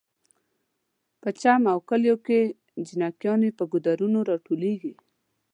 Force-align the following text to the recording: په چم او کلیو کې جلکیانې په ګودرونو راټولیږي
په 1.21 1.29
چم 1.41 1.61
او 1.73 1.79
کلیو 1.89 2.15
کې 2.25 2.39
جلکیانې 2.87 3.49
په 3.57 3.63
ګودرونو 3.71 4.19
راټولیږي 4.29 4.93